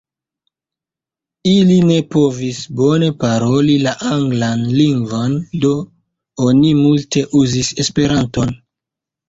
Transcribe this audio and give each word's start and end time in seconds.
Ili 1.51 1.75
ne 1.89 1.97
povis 2.15 2.61
bone 2.79 3.11
paroli 3.25 3.77
la 3.83 3.93
anglan 4.15 4.65
lingvon, 4.81 5.37
do 5.67 5.77
oni 6.49 6.75
multe 6.83 7.27
uzis 7.45 7.73
Esperanton. 7.87 8.55